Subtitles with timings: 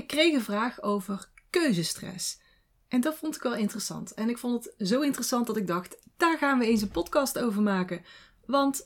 [0.00, 2.40] Ik kreeg een vraag over keuzestress.
[2.88, 4.14] En dat vond ik wel interessant.
[4.14, 7.38] En ik vond het zo interessant dat ik dacht: daar gaan we eens een podcast
[7.38, 8.04] over maken.
[8.46, 8.80] Want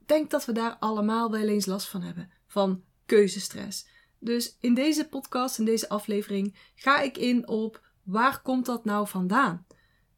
[0.00, 3.86] ik denk dat we daar allemaal wel eens last van hebben: van keuzestress.
[4.18, 9.08] Dus in deze podcast, in deze aflevering, ga ik in op waar komt dat nou
[9.08, 9.66] vandaan?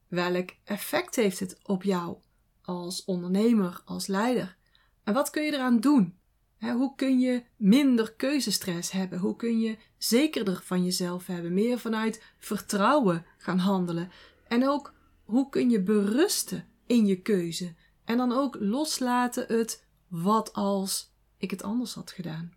[0.08, 2.16] Welk effect heeft het op jou
[2.62, 4.56] als ondernemer, als leider?
[5.04, 6.18] En wat kun je eraan doen?
[6.72, 9.18] Hoe kun je minder keuzestress hebben?
[9.18, 11.54] Hoe kun je zekerder van jezelf hebben?
[11.54, 14.10] Meer vanuit vertrouwen gaan handelen?
[14.48, 14.94] En ook
[15.24, 17.74] hoe kun je berusten in je keuze?
[18.04, 22.52] En dan ook loslaten het wat als ik het anders had gedaan.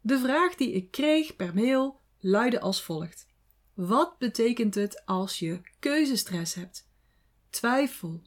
[0.00, 3.26] De vraag die ik kreeg per mail luidde als volgt:
[3.74, 6.88] Wat betekent het als je keuzestress hebt?
[7.50, 8.22] Twijfel,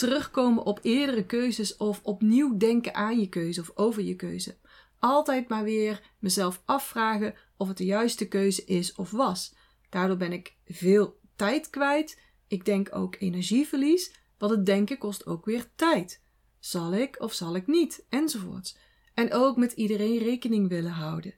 [0.00, 4.56] terugkomen op eerdere keuzes of opnieuw denken aan je keuze of over je keuze.
[4.98, 9.54] Altijd maar weer mezelf afvragen of het de juiste keuze is of was.
[9.88, 12.18] Daardoor ben ik veel tijd kwijt.
[12.48, 16.22] Ik denk ook energieverlies, want het denken kost ook weer tijd.
[16.58, 18.06] Zal ik of zal ik niet?
[18.08, 18.76] Enzovoorts.
[19.14, 21.34] En ook met iedereen rekening willen houden.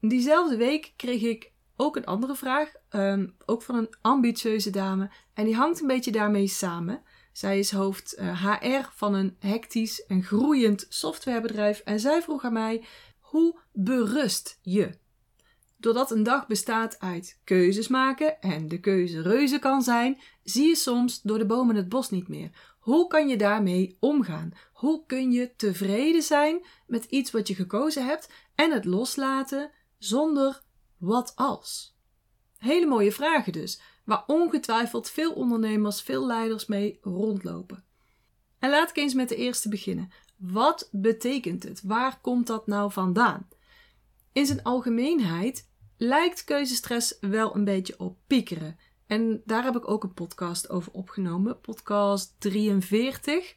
[0.00, 5.10] Diezelfde week kreeg ik ook een andere vraag, um, ook van een ambitieuze dame.
[5.34, 7.02] En die hangt een beetje daarmee samen.
[7.32, 11.78] Zij is hoofd HR eh, van een hectisch en groeiend softwarebedrijf.
[11.78, 12.84] En zij vroeg aan mij:
[13.20, 14.98] hoe berust je?
[15.78, 20.74] Doordat een dag bestaat uit keuzes maken en de keuze reuze kan zijn, zie je
[20.74, 22.50] soms door de bomen het bos niet meer.
[22.78, 24.52] Hoe kan je daarmee omgaan?
[24.72, 30.62] Hoe kun je tevreden zijn met iets wat je gekozen hebt en het loslaten zonder
[30.98, 31.96] wat als?
[32.56, 37.84] Hele mooie vragen dus, waar ongetwijfeld veel ondernemers, veel leiders mee rondlopen.
[38.58, 40.10] En laat ik eens met de eerste beginnen.
[40.36, 41.82] Wat betekent het?
[41.82, 43.48] Waar komt dat nou vandaan?
[44.32, 48.78] In zijn algemeenheid lijkt keuzestress wel een beetje op piekeren.
[49.06, 53.56] En daar heb ik ook een podcast over opgenomen, podcast 43.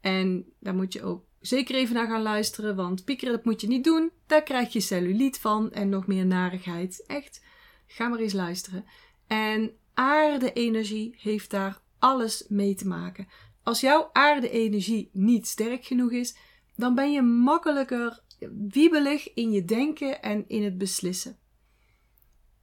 [0.00, 3.66] En daar moet je ook zeker even naar gaan luisteren, want piekeren dat moet je
[3.66, 4.10] niet doen.
[4.26, 7.04] Daar krijg je celluliet van en nog meer narigheid.
[7.06, 7.44] Echt,
[7.86, 8.84] ga maar eens luisteren.
[9.26, 13.28] En aarde-energie heeft daar alles mee te maken.
[13.62, 16.36] Als jouw aarde-energie niet sterk genoeg is,
[16.76, 18.20] dan ben je makkelijker
[18.68, 21.36] wiebelig in je denken en in het beslissen.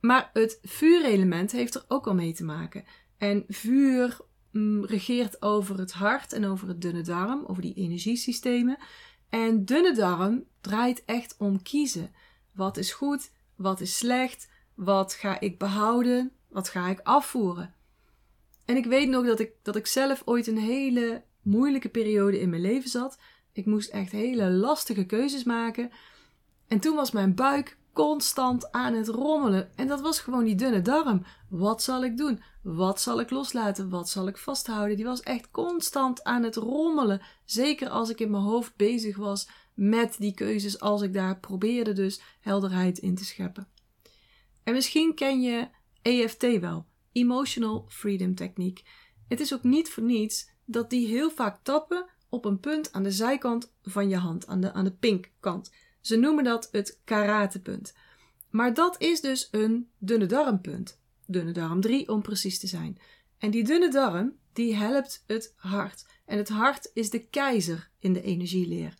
[0.01, 2.83] Maar het vuurelement heeft er ook al mee te maken.
[3.17, 4.17] En vuur
[4.81, 8.77] regeert over het hart en over het dunne darm, over die energiesystemen.
[9.29, 12.11] En dunne darm draait echt om kiezen.
[12.51, 13.31] Wat is goed?
[13.55, 14.49] Wat is slecht?
[14.73, 16.31] Wat ga ik behouden?
[16.47, 17.73] Wat ga ik afvoeren?
[18.65, 22.49] En ik weet nog dat ik, dat ik zelf ooit een hele moeilijke periode in
[22.49, 23.19] mijn leven zat.
[23.51, 25.91] Ik moest echt hele lastige keuzes maken.
[26.67, 29.71] En toen was mijn buik constant aan het rommelen.
[29.75, 31.25] En dat was gewoon die dunne darm.
[31.49, 32.41] Wat zal ik doen?
[32.63, 33.89] Wat zal ik loslaten?
[33.89, 34.95] Wat zal ik vasthouden?
[34.95, 37.21] Die was echt constant aan het rommelen.
[37.45, 41.93] Zeker als ik in mijn hoofd bezig was met die keuzes, als ik daar probeerde
[41.93, 43.67] dus helderheid in te scheppen.
[44.63, 45.67] En misschien ken je
[46.01, 48.83] EFT wel, Emotional Freedom Techniek.
[49.27, 53.03] Het is ook niet voor niets dat die heel vaak tappen op een punt aan
[53.03, 55.71] de zijkant van je hand, aan de, aan de pinkkant.
[56.09, 57.93] Ze noemen dat het karatepunt.
[58.49, 61.01] Maar dat is dus een dunne darmpunt.
[61.25, 62.97] Dunne darm 3 om precies te zijn.
[63.37, 66.05] En die dunne darm, die helpt het hart.
[66.25, 68.93] En het hart is de keizer in de energieleer.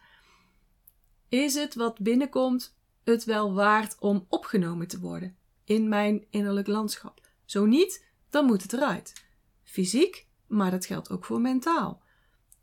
[1.30, 7.22] Is het wat binnenkomt het wel waard om opgenomen te worden in mijn innerlijk landschap?
[7.46, 9.26] Zo niet, dan moet het eruit.
[9.64, 12.02] Fysiek, maar dat geldt ook voor mentaal.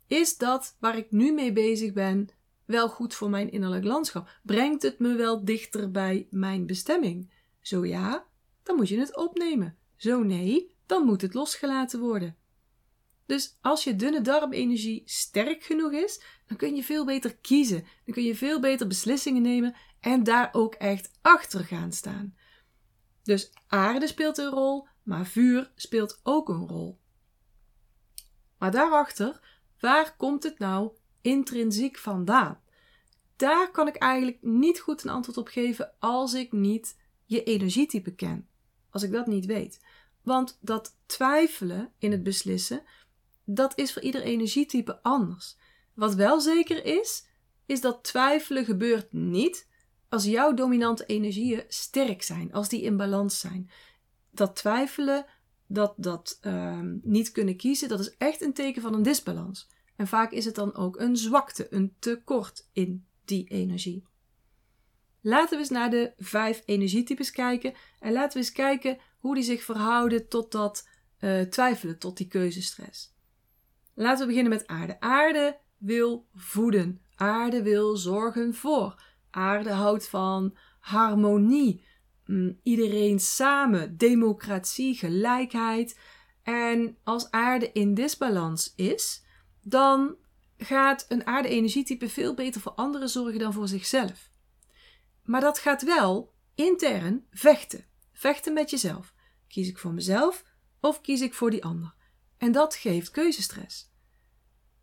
[0.05, 2.29] Is dat waar ik nu mee bezig ben
[2.67, 4.39] wel goed voor mijn innerlijk landschap?
[4.43, 7.33] Brengt het me wel dichter bij mijn bestemming?
[7.61, 8.25] Zo ja,
[8.63, 9.77] dan moet je het opnemen.
[9.95, 12.35] Zo nee, dan moet het losgelaten worden.
[13.25, 17.85] Dus als je dunne darmenergie sterk genoeg is, dan kun je veel beter kiezen.
[18.05, 22.35] Dan kun je veel beter beslissingen nemen en daar ook echt achter gaan staan.
[23.23, 26.99] Dus aarde speelt een rol, maar vuur speelt ook een rol.
[28.57, 30.91] Maar daarachter, waar komt het nou
[31.27, 32.59] intrinsiek vandaan?
[33.35, 38.15] Daar kan ik eigenlijk niet goed een antwoord op geven als ik niet je energietype
[38.15, 38.47] ken.
[38.89, 39.81] Als ik dat niet weet.
[40.21, 42.83] Want dat twijfelen in het beslissen,
[43.43, 45.57] dat is voor ieder energietype anders.
[45.93, 47.27] Wat wel zeker is,
[47.65, 49.67] is dat twijfelen gebeurt niet
[50.09, 53.69] als jouw dominante energieën sterk zijn, als die in balans zijn.
[54.31, 55.25] Dat twijfelen,
[55.67, 59.69] dat, dat uh, niet kunnen kiezen, dat is echt een teken van een disbalans.
[59.97, 64.05] En vaak is het dan ook een zwakte, een tekort in die energie.
[65.21, 69.43] Laten we eens naar de vijf energietypes kijken en laten we eens kijken hoe die
[69.43, 70.89] zich verhouden tot dat
[71.19, 73.15] uh, twijfelen, tot die keuzestress.
[73.93, 74.99] Laten we beginnen met aarde.
[74.99, 77.01] Aarde wil voeden.
[77.15, 79.03] Aarde wil zorgen voor.
[79.29, 81.85] Aarde houdt van harmonie,
[82.25, 85.99] mm, iedereen samen, democratie, gelijkheid.
[86.43, 89.25] En als aarde in disbalans is,
[89.69, 90.15] dan
[90.57, 94.29] gaat een aarde-energietype veel beter voor anderen zorgen dan voor zichzelf.
[95.23, 97.85] Maar dat gaat wel intern vechten.
[98.13, 99.13] Vechten met jezelf.
[99.47, 100.43] Kies ik voor mezelf
[100.81, 101.93] of kies ik voor die ander?
[102.37, 103.91] En dat geeft keuzestress.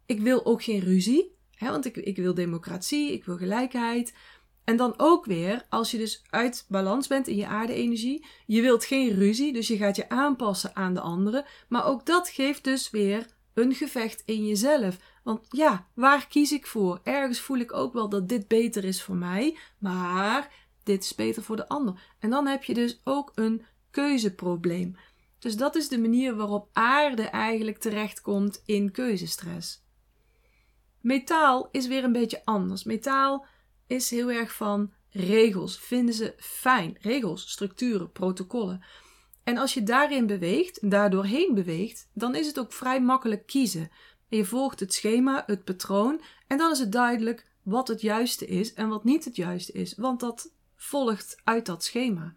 [0.07, 4.15] Ik wil ook geen ruzie, hè, want ik, ik wil democratie, ik wil gelijkheid.
[4.65, 8.85] En dan ook weer, als je dus uit balans bent in je aarde-energie, je wilt
[8.85, 11.45] geen ruzie, dus je gaat je aanpassen aan de anderen.
[11.69, 14.99] Maar ook dat geeft dus weer een gevecht in jezelf.
[15.23, 17.01] Want ja, waar kies ik voor?
[17.03, 20.53] Ergens voel ik ook wel dat dit beter is voor mij, maar
[20.83, 22.15] dit is beter voor de ander.
[22.19, 24.97] En dan heb je dus ook een keuzeprobleem.
[25.39, 29.83] Dus dat is de manier waarop aarde eigenlijk terechtkomt in keuzestress.
[31.01, 32.85] Metaal is weer een beetje anders.
[32.85, 33.47] Metaal
[33.87, 35.79] is heel erg van regels.
[35.79, 36.97] Vinden ze fijn.
[37.01, 38.85] Regels, structuren, protocollen.
[39.45, 43.91] En als je daarin beweegt, daardoor heen beweegt, dan is het ook vrij makkelijk kiezen.
[44.29, 48.75] je volgt het schema, het patroon, en dan is het duidelijk wat het juiste is
[48.75, 52.35] en wat niet het juiste is, want dat volgt uit dat schema.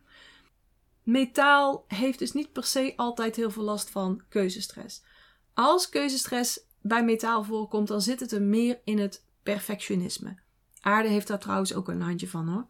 [1.03, 5.03] Metaal heeft dus niet per se altijd heel veel last van keuzestress.
[5.53, 10.37] Als keuzestress bij metaal voorkomt, dan zit het er meer in het perfectionisme.
[10.81, 12.67] Aarde heeft daar trouwens ook een handje van hoor.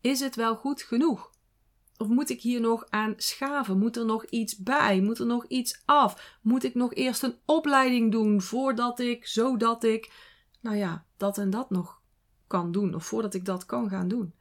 [0.00, 1.33] Is het wel goed genoeg?
[1.96, 3.78] Of moet ik hier nog aan schaven?
[3.78, 5.00] Moet er nog iets bij?
[5.00, 6.38] Moet er nog iets af?
[6.42, 10.12] Moet ik nog eerst een opleiding doen voordat ik, zodat ik,
[10.60, 12.00] nou ja, dat en dat nog
[12.46, 12.94] kan doen?
[12.94, 14.34] Of voordat ik dat kan gaan doen?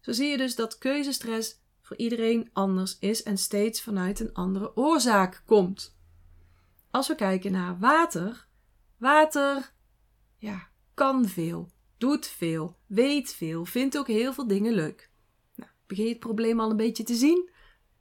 [0.00, 4.76] Zo zie je dus dat keuzestress voor iedereen anders is en steeds vanuit een andere
[4.76, 5.96] oorzaak komt.
[6.90, 8.46] Als we kijken naar water,
[8.96, 9.72] water
[10.36, 15.07] ja, kan veel, doet veel, weet veel, vindt ook heel veel dingen leuk.
[15.88, 17.50] Begin je het probleem al een beetje te zien?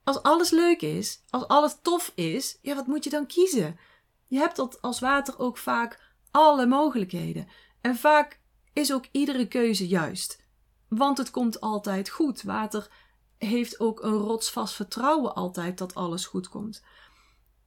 [0.03, 3.79] Als alles leuk is, als alles tof is, ja, wat moet je dan kiezen?
[4.27, 7.47] Je hebt dat als water ook vaak alle mogelijkheden.
[7.81, 8.39] En vaak
[8.73, 10.43] is ook iedere keuze juist.
[10.89, 12.43] Want het komt altijd goed.
[12.43, 12.91] Water
[13.37, 16.83] heeft ook een rotsvast vertrouwen altijd dat alles goed komt.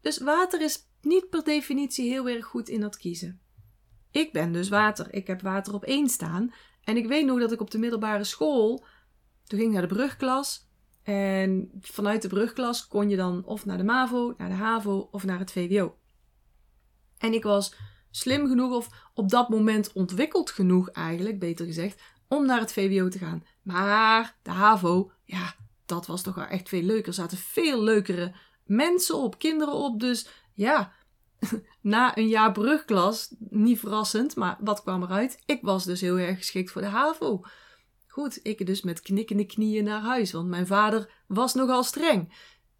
[0.00, 3.40] Dus water is niet per definitie heel erg goed in dat kiezen.
[4.10, 5.14] Ik ben dus water.
[5.14, 6.54] Ik heb water op één staan.
[6.84, 8.84] En ik weet nog dat ik op de middelbare school.
[9.50, 10.68] Toen ging ik naar de brugklas.
[11.02, 15.24] En vanuit de brugklas kon je dan of naar de MAVO, naar de HAVO of
[15.24, 15.96] naar het VWO.
[17.18, 17.74] En ik was
[18.10, 23.08] slim genoeg of op dat moment ontwikkeld genoeg eigenlijk, beter gezegd, om naar het VWO
[23.08, 23.44] te gaan.
[23.62, 25.54] Maar de HAVO, ja,
[25.86, 27.08] dat was toch wel echt veel leuker.
[27.08, 30.00] Er zaten veel leukere mensen op, kinderen op.
[30.00, 30.92] Dus ja,
[31.80, 35.42] na een jaar brugklas, niet verrassend, maar wat kwam eruit?
[35.46, 37.42] Ik was dus heel erg geschikt voor de HAVO.
[38.10, 42.32] Goed, ik dus met knikkende knieën naar huis, want mijn vader was nogal streng.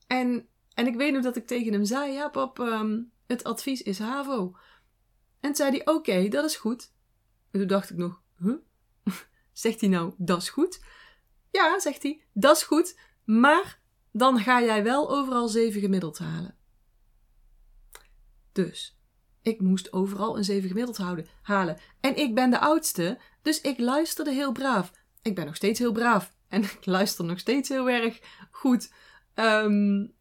[0.06, 3.82] En, en ik weet nog dat ik tegen hem zei: Ja, pap, ehm, het advies
[3.82, 4.56] is HAVO.
[5.40, 6.92] En zei hij: Oké, dat is goed.
[7.50, 8.56] En toen dacht ik nog: Huh?
[9.52, 10.80] Zegt hij nou, dat is goed?
[11.50, 13.80] Ja, zegt hij, dat is goed, maar
[14.12, 16.56] dan ga jij wel overal zeven gemiddeld halen.
[18.52, 18.99] Dus,
[19.42, 21.78] ik moest overal een zeven gemiddeld houden, halen.
[22.00, 24.99] En ik ben de oudste, dus ik luisterde heel braaf.
[25.22, 26.32] Ik ben nog steeds heel braaf.
[26.48, 28.92] En ik luister nog steeds heel erg goed.
[29.34, 30.14] Um,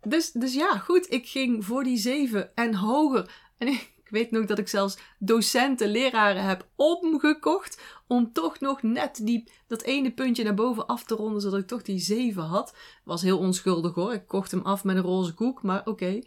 [0.00, 1.12] dus, dus ja, goed.
[1.12, 3.30] Ik ging voor die zeven en hoger.
[3.58, 3.68] En
[4.04, 7.80] ik weet nog dat ik zelfs docenten, leraren heb omgekocht.
[8.06, 11.40] Om toch nog net die, dat ene puntje naar boven af te ronden.
[11.40, 12.76] Zodat ik toch die 7 had.
[13.04, 14.12] Was heel onschuldig hoor.
[14.12, 15.62] Ik kocht hem af met een roze koek.
[15.62, 16.20] Maar oké.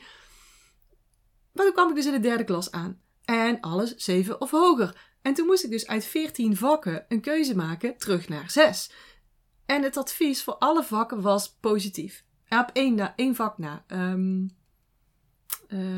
[1.53, 3.01] Maar toen kwam ik dus in de derde klas aan.
[3.25, 5.15] En alles 7 of hoger.
[5.27, 8.91] En toen moest ik dus uit 14 vakken een keuze maken terug naar 6.
[9.65, 12.23] En het advies voor alle vakken was positief.
[12.49, 13.85] op één, één vak na.
[13.87, 14.55] Um,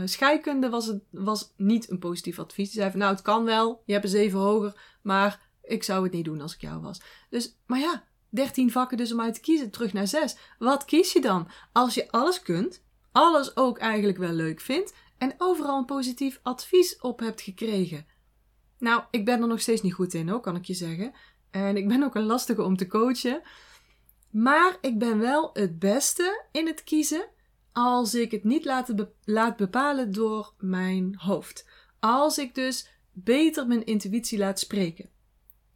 [0.06, 2.70] scheikunde was, het, was niet een positief advies.
[2.70, 6.04] Die zei van nou, het kan wel, je hebt een zeven hoger, maar ik zou
[6.04, 7.02] het niet doen als ik jou was.
[7.30, 10.38] Dus, maar ja, 13 vakken dus om uit te kiezen, terug naar 6.
[10.60, 11.48] Wat kies je dan?
[11.72, 17.00] Als je alles kunt, alles ook eigenlijk wel leuk vindt en overal een positief advies
[17.00, 18.18] op hebt gekregen.
[18.80, 21.14] Nou, ik ben er nog steeds niet goed in hoor, kan ik je zeggen.
[21.52, 23.42] En ik ben ook een lastige om te coachen.
[24.30, 27.28] Maar ik ben wel het beste in het kiezen
[27.72, 28.66] als ik het niet
[29.26, 31.70] laat, bepalen door mijn hoofd.
[32.00, 35.10] Als ik dus beter mijn intuïtie laat spreken.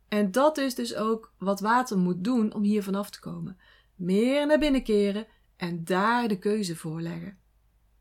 [0.08, 3.58] En dat is dus ook wat water moet doen om hier vanaf te komen.
[3.96, 7.38] Meer naar binnen keren en daar de keuze voor leggen.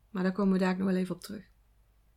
[0.09, 1.43] Maar daar komen we daar nog wel even op terug.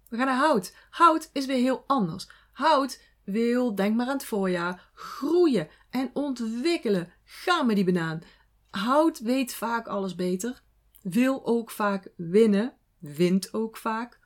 [0.08, 0.76] We gaan naar hout.
[0.90, 2.28] Hout is weer heel anders.
[2.56, 7.12] Hout wil, denk maar aan het voorjaar, groeien en ontwikkelen.
[7.24, 8.22] Ga met die banaan.
[8.70, 10.62] Hout weet vaak alles beter,
[11.02, 14.20] wil ook vaak winnen, wint ook vaak,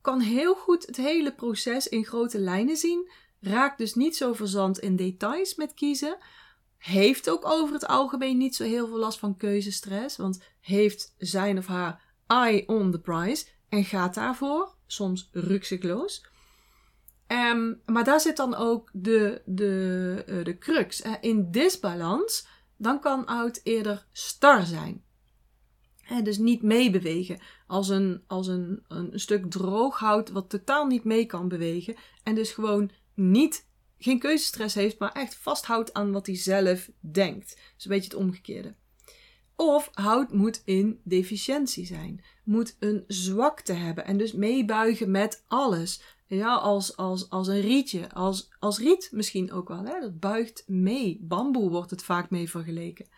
[0.00, 4.78] kan heel goed het hele proces in grote lijnen zien, raakt dus niet zo verzand
[4.78, 6.18] in details met kiezen,
[6.76, 11.58] heeft ook over het algemeen niet zo heel veel last van keuzestress, want heeft zijn
[11.58, 16.36] of haar eye on the prize en gaat daarvoor, soms rukzichtloos.
[17.28, 21.04] Um, maar daar zit dan ook de, de, uh, de crux.
[21.04, 25.04] Uh, in disbalans, dan kan oud eerder star zijn.
[26.08, 27.40] En dus niet meebewegen.
[27.66, 31.96] Als, een, als een, een stuk droog hout wat totaal niet mee kan bewegen.
[32.22, 33.66] En dus gewoon niet,
[33.98, 37.48] geen keuzestress heeft, maar echt vasthoudt aan wat hij zelf denkt.
[37.74, 38.74] Dus een beetje het omgekeerde.
[39.56, 42.24] Of hout moet in deficiëntie zijn.
[42.44, 46.02] Moet een zwakte hebben en dus meebuigen met alles.
[46.28, 48.12] Ja, als, als, als een rietje.
[48.12, 49.84] Als, als riet misschien ook wel.
[49.84, 50.00] Hè?
[50.00, 51.18] Dat buigt mee.
[51.22, 53.08] Bamboe wordt het vaak mee vergeleken.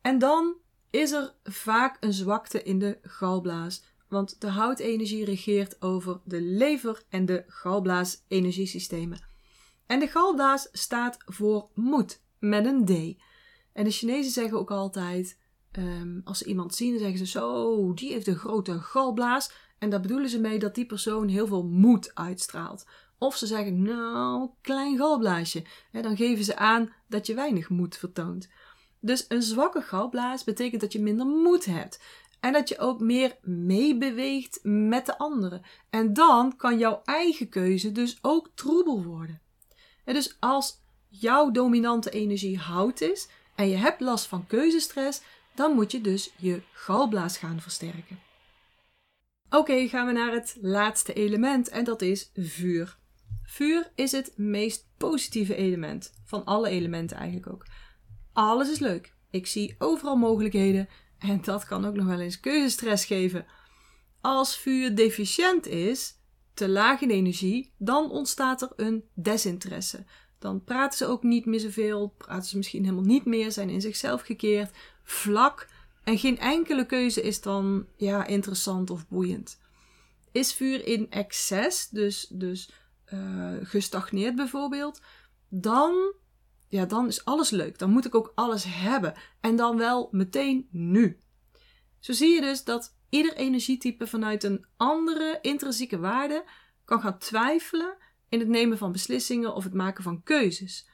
[0.00, 0.54] En dan
[0.90, 3.84] is er vaak een zwakte in de galblaas.
[4.08, 9.18] Want de houtenergie regeert over de lever en de galblaas-energiesystemen.
[9.86, 13.22] En de galblaas staat voor moed, met een D.
[13.72, 15.38] En de Chinezen zeggen ook altijd,
[15.72, 19.52] um, als ze iemand zien, dan zeggen ze zo, die heeft een grote galblaas.
[19.84, 22.86] En daar bedoelen ze mee dat die persoon heel veel moed uitstraalt.
[23.18, 25.62] Of ze zeggen, nou, klein galblaasje.
[25.92, 28.48] Dan geven ze aan dat je weinig moed vertoont.
[29.00, 32.00] Dus een zwakke galblaas betekent dat je minder moed hebt.
[32.40, 35.62] En dat je ook meer meebeweegt met de anderen.
[35.90, 39.40] En dan kan jouw eigen keuze dus ook troebel worden.
[40.04, 45.22] En dus als jouw dominante energie hout is en je hebt last van keuzestress,
[45.54, 48.23] dan moet je dus je galblaas gaan versterken.
[49.54, 52.98] Oké, gaan we naar het laatste element en dat is vuur.
[53.42, 57.66] Vuur is het meest positieve element van alle elementen eigenlijk ook.
[58.32, 59.14] Alles is leuk.
[59.30, 63.46] Ik zie overal mogelijkheden en dat kan ook nog wel eens keuzestress geven.
[64.20, 66.14] Als vuur deficiënt is,
[66.54, 70.04] te laag in energie, dan ontstaat er een desinteresse.
[70.38, 73.80] Dan praten ze ook niet meer zoveel, praten ze misschien helemaal niet meer, zijn in
[73.80, 75.68] zichzelf gekeerd, vlak
[76.04, 79.60] en geen enkele keuze is dan ja, interessant of boeiend.
[80.32, 82.70] Is vuur in excess, dus, dus
[83.12, 85.00] uh, gestagneerd bijvoorbeeld,
[85.48, 86.14] dan,
[86.68, 87.78] ja, dan is alles leuk.
[87.78, 89.14] Dan moet ik ook alles hebben.
[89.40, 91.20] En dan wel meteen nu.
[92.00, 96.44] Zo zie je dus dat ieder energietype vanuit een andere intrinsieke waarde
[96.84, 97.96] kan gaan twijfelen
[98.28, 100.88] in het nemen van beslissingen of het maken van keuzes.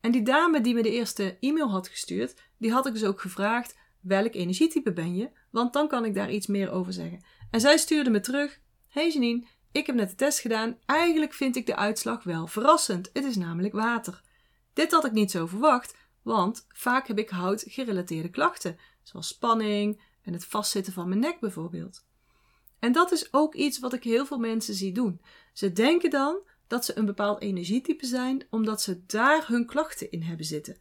[0.00, 3.20] En die dame die me de eerste e-mail had gestuurd, die had ik dus ook
[3.20, 5.30] gevraagd: welk energietype ben je?
[5.50, 7.24] Want dan kan ik daar iets meer over zeggen.
[7.50, 10.78] En zij stuurde me terug: Hey Janine, ik heb net de test gedaan.
[10.86, 13.10] Eigenlijk vind ik de uitslag wel verrassend.
[13.12, 14.22] Het is namelijk water.
[14.72, 20.02] Dit had ik niet zo verwacht, want vaak heb ik hout gerelateerde klachten, zoals spanning
[20.22, 22.04] en het vastzitten van mijn nek bijvoorbeeld.
[22.78, 25.20] En dat is ook iets wat ik heel veel mensen zie doen.
[25.52, 30.22] Ze denken dan dat ze een bepaald energietype zijn omdat ze daar hun klachten in
[30.22, 30.76] hebben zitten.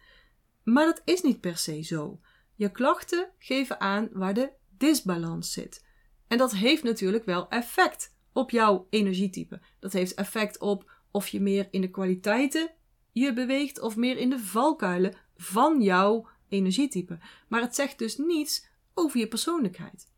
[0.63, 2.19] Maar dat is niet per se zo.
[2.61, 5.85] Je klachten geven aan waar de disbalans zit.
[6.27, 9.61] En dat heeft natuurlijk wel effect op jouw energietype.
[9.79, 12.71] Dat heeft effect op of je meer in de kwaliteiten
[13.11, 17.19] je beweegt of meer in de valkuilen van jouw energietype.
[17.47, 20.11] Maar het zegt dus niets over je persoonlijkheid.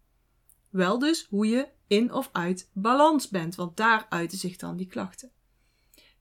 [0.70, 4.88] Wel dus hoe je in of uit balans bent, want daar uiten zich dan die
[4.88, 5.32] klachten.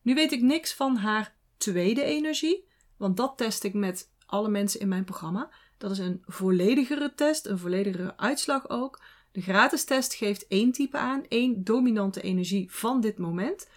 [0.02, 4.81] Nu weet ik niks van haar tweede energie, want dat test ik met alle mensen
[4.81, 5.50] in mijn programma.
[5.83, 9.03] Dat is een volledigere test, een volledigere uitslag ook.
[9.33, 13.69] De gratis test geeft één type aan, één dominante energie van dit moment.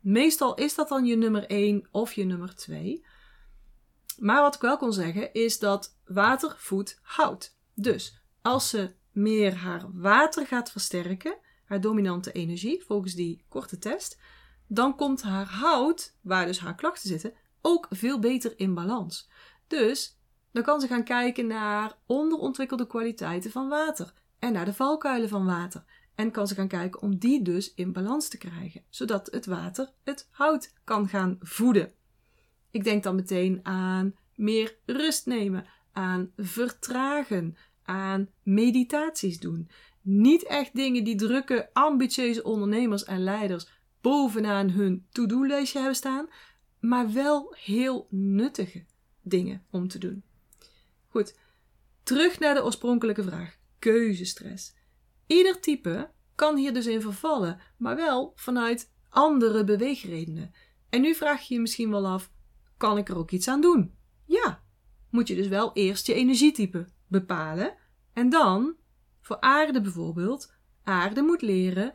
[0.00, 3.04] Meestal is dat dan je nummer 1 of je nummer 2.
[4.18, 7.56] Maar wat ik wel kon zeggen is dat water voedt hout.
[7.74, 14.18] Dus als ze meer haar water gaat versterken, haar dominante energie, volgens die korte test,
[14.66, 19.28] dan komt haar hout, waar dus haar klachten zitten, ook veel beter in balans.
[19.66, 20.20] Dus
[20.52, 25.44] dan kan ze gaan kijken naar onderontwikkelde kwaliteiten van water en naar de valkuilen van
[25.44, 25.84] water.
[26.14, 29.92] En kan ze gaan kijken om die dus in balans te krijgen, zodat het water
[30.04, 31.92] het hout kan gaan voeden.
[32.70, 39.70] Ik denk dan meteen aan meer rust nemen, aan vertragen, aan meditaties doen.
[40.00, 43.68] Niet echt dingen die drukke, ambitieuze ondernemers en leiders
[44.00, 46.28] bovenaan hun to-do-lijstje hebben staan,
[46.80, 48.84] maar wel heel nuttige
[49.20, 50.22] dingen om te doen.
[51.12, 51.38] Goed,
[52.02, 54.74] terug naar de oorspronkelijke vraag: keuzestress.
[55.26, 60.54] Ieder type kan hier dus in vervallen, maar wel vanuit andere beweegredenen.
[60.88, 62.30] En nu vraag je je misschien wel af:
[62.76, 63.94] kan ik er ook iets aan doen?
[64.24, 64.62] Ja,
[65.10, 67.74] moet je dus wel eerst je energietype bepalen
[68.12, 68.76] en dan,
[69.20, 70.52] voor aarde bijvoorbeeld,
[70.82, 71.94] aarde moet leren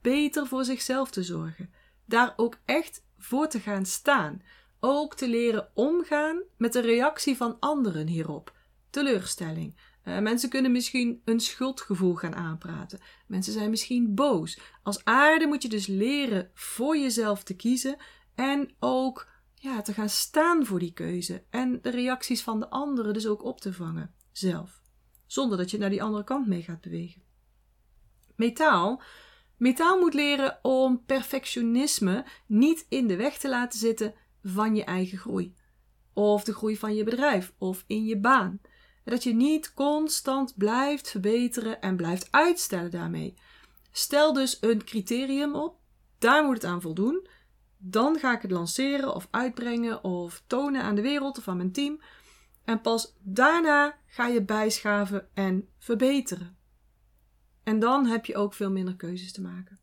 [0.00, 1.70] beter voor zichzelf te zorgen.
[2.04, 4.42] Daar ook echt voor te gaan staan.
[4.80, 8.55] Ook te leren omgaan met de reactie van anderen hierop.
[8.96, 9.76] Teleurstelling.
[10.04, 12.98] Uh, mensen kunnen misschien een schuldgevoel gaan aanpraten.
[13.26, 14.58] Mensen zijn misschien boos.
[14.82, 17.96] Als aarde moet je dus leren voor jezelf te kiezen
[18.34, 21.44] en ook ja, te gaan staan voor die keuze.
[21.50, 24.80] En de reacties van de anderen dus ook op te vangen zelf.
[25.26, 27.22] Zonder dat je naar die andere kant mee gaat bewegen.
[28.36, 29.02] Metaal
[29.56, 35.18] Metaal moet leren om perfectionisme niet in de weg te laten zitten van je eigen
[35.18, 35.54] groei.
[36.12, 38.60] Of de groei van je bedrijf of in je baan.
[39.06, 43.34] Dat je niet constant blijft verbeteren en blijft uitstellen daarmee.
[43.92, 45.78] Stel dus een criterium op,
[46.18, 47.28] daar moet het aan voldoen.
[47.78, 51.72] Dan ga ik het lanceren of uitbrengen of tonen aan de wereld of aan mijn
[51.72, 52.00] team.
[52.64, 56.56] En pas daarna ga je bijschaven en verbeteren.
[57.62, 59.78] En dan heb je ook veel minder keuzes te maken.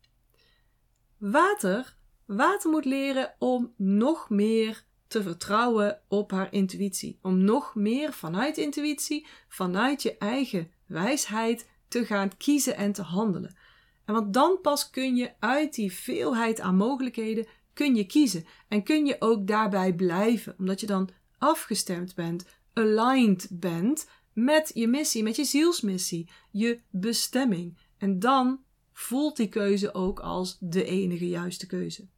[1.16, 1.96] Water.
[2.24, 7.18] Water moet leren om nog meer te vertrouwen op haar intuïtie.
[7.22, 13.56] Om nog meer vanuit intuïtie, vanuit je eigen wijsheid te gaan kiezen en te handelen.
[14.04, 18.82] En want dan pas kun je uit die veelheid aan mogelijkheden kun je kiezen en
[18.82, 25.22] kun je ook daarbij blijven, omdat je dan afgestemd bent, aligned bent met je missie,
[25.22, 27.78] met je zielsmissie, je bestemming.
[27.98, 28.60] En dan
[28.92, 32.08] voelt die keuze ook als de enige juiste keuze.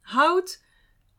[0.00, 0.63] Hout,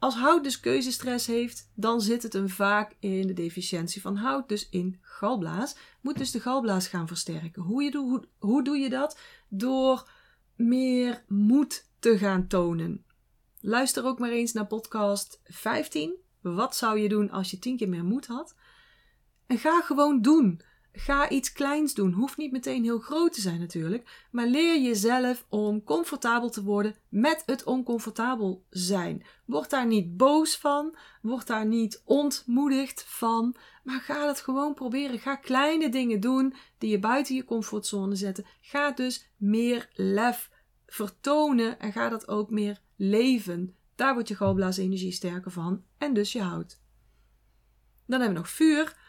[0.06, 4.50] als hout dus keuzestress heeft, dan zit het hem vaak in de deficiëntie van hout,
[4.50, 5.76] dus in galblaas.
[6.02, 7.62] Moet dus de galblaas gaan versterken.
[7.62, 9.20] Hoe, je doe, hoe, hoe doe je dat?
[9.50, 10.10] Door
[10.56, 13.06] meer moed te gaan tonen.
[13.60, 16.16] Luister ook maar eens naar podcast 15.
[16.42, 18.56] Wat zou je doen als je tien keer meer moed had?
[19.48, 20.62] En ga gewoon doen.
[20.98, 22.12] Ga iets kleins doen.
[22.12, 24.28] Hoeft niet meteen heel groot te zijn natuurlijk.
[24.32, 29.26] Maar leer jezelf om comfortabel te worden met het oncomfortabel zijn.
[29.46, 30.96] Word daar niet boos van.
[31.22, 33.56] Word daar niet ontmoedigd van.
[33.84, 35.20] Maar ga het gewoon proberen.
[35.20, 38.46] Ga kleine dingen doen die je buiten je comfortzone zetten.
[38.62, 40.50] Ga dus meer lef
[40.86, 43.76] vertonen en ga dat ook meer leven.
[43.96, 46.82] Daar wordt je galblaasenergie sterker van en dus je hout.
[48.06, 49.04] Dan hebben we nog vuur.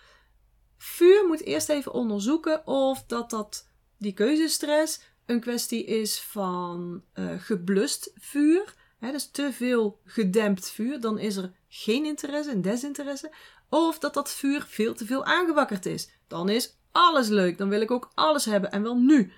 [0.78, 7.40] Vuur moet eerst even onderzoeken of dat, dat die keuzestress een kwestie is van uh,
[7.40, 8.74] geblust vuur.
[8.98, 13.32] Hè, dus te veel gedempt vuur, dan is er geen interesse en desinteresse.
[13.68, 16.10] Of dat dat vuur veel te veel aangewakkerd is.
[16.26, 19.32] Dan is alles leuk, dan wil ik ook alles hebben en wel nu.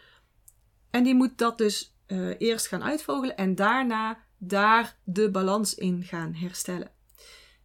[0.91, 6.03] En die moet dat dus uh, eerst gaan uitvogelen en daarna daar de balans in
[6.03, 6.91] gaan herstellen.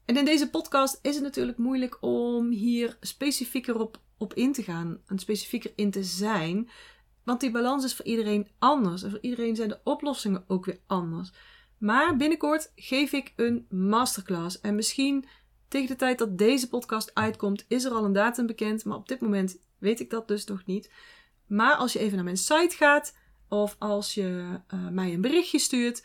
[0.06, 4.63] En in deze podcast is het natuurlijk moeilijk om hier specifieker op, op in te
[4.63, 6.70] gaan en specifieker in te zijn.
[7.24, 9.04] Want die balans is voor iedereen anders.
[9.04, 11.32] En voor iedereen zijn de oplossingen ook weer anders.
[11.78, 14.62] Maar binnenkort geef ik een masterclass.
[14.62, 15.26] En misschien
[15.68, 18.86] tegen de tijd dat deze podcast uitkomt, is er al een datum bekend.
[18.86, 20.92] Maar op dit moment weet ik dat dus nog niet.
[21.48, 23.18] Maar als je even naar mijn site gaat,
[23.50, 26.04] of als je uh, mij een berichtje stuurt,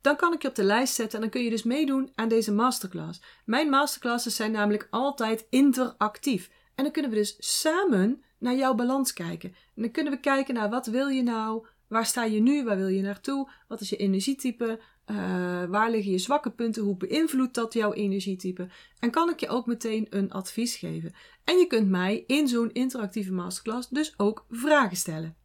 [0.00, 2.28] dan kan ik je op de lijst zetten en dan kun je dus meedoen aan
[2.28, 3.22] deze masterclass.
[3.44, 6.50] Mijn masterclasses zijn namelijk altijd interactief.
[6.74, 9.54] En dan kunnen we dus samen naar jouw balans kijken.
[9.76, 12.76] En dan kunnen we kijken naar wat wil je nou, waar sta je nu, waar
[12.76, 15.16] wil je naartoe, wat is je energietype, uh,
[15.64, 18.68] waar liggen je zwakke punten, hoe beïnvloedt dat jouw energietype.
[18.98, 21.14] En kan ik je ook meteen een advies geven.
[21.44, 25.36] En je kunt mij in zo'n interactieve masterclass dus ook vragen stellen.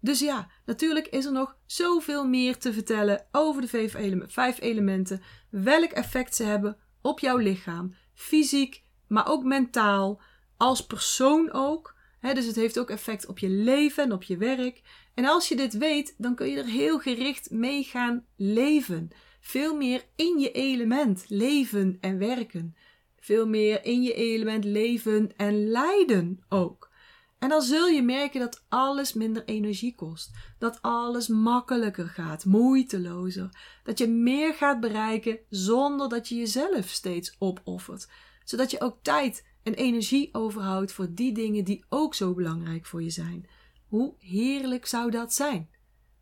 [0.00, 3.88] Dus ja, natuurlijk is er nog zoveel meer te vertellen over de
[4.26, 10.20] vijf elementen, welk effect ze hebben op jouw lichaam, fysiek, maar ook mentaal,
[10.56, 11.94] als persoon ook.
[12.20, 14.82] dus het heeft ook effect op je leven en op je werk.
[15.14, 19.10] En als je dit weet, dan kun je er heel gericht mee gaan leven.
[19.40, 22.76] Veel meer in je element leven en werken.
[23.20, 26.90] Veel meer in je element leven en lijden ook.
[27.38, 30.30] En dan zul je merken dat alles minder energie kost.
[30.58, 33.78] Dat alles makkelijker gaat, moeitelozer.
[33.82, 38.08] Dat je meer gaat bereiken zonder dat je jezelf steeds opoffert.
[38.44, 43.02] Zodat je ook tijd en energie overhoudt voor die dingen die ook zo belangrijk voor
[43.02, 43.48] je zijn.
[43.88, 45.70] Hoe heerlijk zou dat zijn?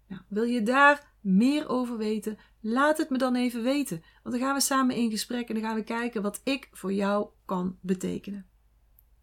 [0.09, 2.39] Nou, wil je daar meer over weten?
[2.61, 4.03] Laat het me dan even weten.
[4.23, 6.93] Want dan gaan we samen in gesprek en dan gaan we kijken wat ik voor
[6.93, 8.47] jou kan betekenen.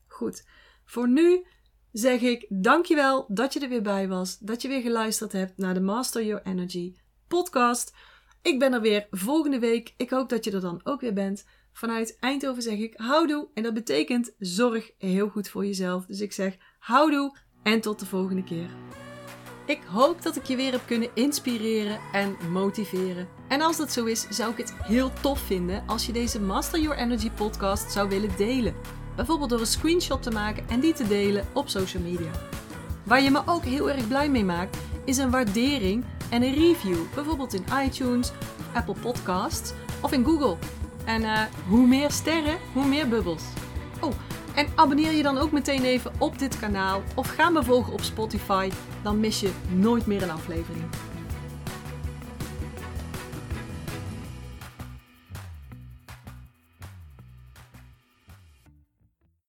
[0.08, 0.48] Goed,
[0.86, 1.46] voor nu
[1.92, 4.38] zeg ik dankjewel dat je er weer bij was.
[4.38, 6.96] Dat je weer geluisterd hebt naar de Master Your Energy
[7.28, 7.94] podcast.
[8.42, 9.94] Ik ben er weer volgende week.
[9.98, 11.46] Ik hoop dat je er dan ook weer bent.
[11.74, 13.48] Vanuit Eindhoven zeg ik houdoe.
[13.54, 16.06] En dat betekent zorg heel goed voor jezelf.
[16.06, 18.70] Dus ik zeg houdoe en tot de volgende keer.
[19.66, 23.28] Ik hoop dat ik je weer heb kunnen inspireren en motiveren.
[23.48, 26.80] En als dat zo is, zou ik het heel tof vinden als je deze Master
[26.80, 29.01] Your Energy podcast zou willen delen.
[29.16, 32.32] Bijvoorbeeld door een screenshot te maken en die te delen op social media.
[33.04, 36.98] Waar je me ook heel erg blij mee maakt, is een waardering en een review.
[37.16, 38.32] Bijvoorbeeld in iTunes,
[38.74, 40.58] Apple Podcasts of in Google.
[41.06, 43.44] En uh, hoe meer sterren, hoe meer bubbels.
[44.00, 44.12] Oh,
[44.56, 48.02] en abonneer je dan ook meteen even op dit kanaal of ga me volgen op
[48.02, 48.70] Spotify.
[49.04, 50.86] Dan mis je nooit meer een aflevering.